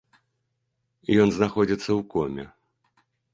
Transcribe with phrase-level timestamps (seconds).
[1.23, 2.45] Ён знаходзіцца ў коме.